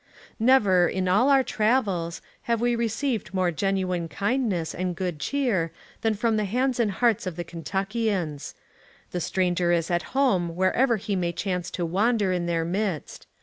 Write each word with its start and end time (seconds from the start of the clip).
Never, 0.39 0.87
in 0.89 1.07
all 1.07 1.29
our 1.29 1.43
travels, 1.43 2.23
have 2.49 2.59
we 2.59 2.75
received 2.75 3.35
more 3.35 3.51
genu 3.51 3.93
ine 3.93 4.07
kindness 4.07 4.73
and 4.73 4.95
good 4.95 5.19
ch^er, 5.19 5.69
than 6.01 6.15
from 6.15 6.37
the 6.37 6.45
hands 6.45 6.79
and 6.79 6.89
hearts 6.89 7.27
of 7.27 7.35
the 7.35 7.43
Kentnckians. 7.43 8.55
The 9.11 9.21
stranger 9.21 9.71
is 9.71 9.91
at 9.91 10.17
home 10.17 10.55
wherever 10.55 10.97
he 10.97 11.15
may 11.15 11.33
chance 11.33 11.69
to 11.77 11.85
wander 11.85 12.31
in 12.31 12.47
their 12.47 12.65
midst. 12.65 13.27